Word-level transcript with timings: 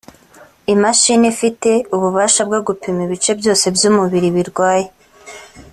imashine 0.73 1.25
ifite 1.33 1.69
ububasha 1.95 2.41
bwo 2.47 2.59
gupima 2.67 2.99
ibice 3.05 3.31
byose 3.39 3.65
by’umubiri 3.75 4.27
birwaye 4.35 4.87